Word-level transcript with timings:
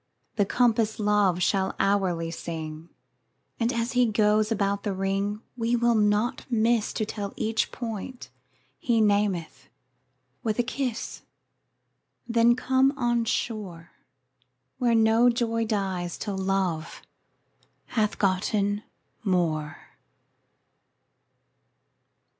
The 0.35 0.47
compass 0.47 0.99
Love 0.99 1.43
shall 1.43 1.75
hourly 1.79 2.31
sing, 2.31 2.89
15 3.59 3.59
And 3.59 3.71
as 3.73 3.91
he 3.91 4.07
goes 4.07 4.51
about 4.51 4.81
the 4.81 4.95
ring, 4.95 5.43
We 5.55 5.75
will 5.75 5.93
not 5.93 6.43
miss 6.49 6.91
To 6.93 7.05
tell 7.05 7.33
each 7.35 7.71
point 7.71 8.31
he 8.79 8.99
nameth 8.99 9.69
with 10.41 10.57
a 10.57 10.63
kiss. 10.63 11.21
—Then 12.27 12.55
come 12.55 12.93
on 12.97 13.25
shore, 13.25 13.91
Where 14.79 14.95
no 14.95 15.29
joy 15.29 15.65
dies 15.67 16.17
till 16.17 16.35
Love 16.35 17.03
hath 17.89 18.17
gotten 18.17 18.81
more. 19.23 19.77